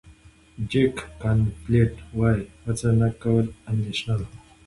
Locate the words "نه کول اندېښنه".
2.99-4.15